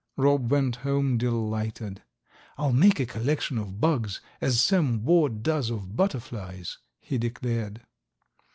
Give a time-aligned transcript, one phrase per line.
[0.17, 2.01] Rob went home delighted.
[2.57, 7.81] "I'll make a collection of bugs, as Sam Ward does of butterflies," he declared.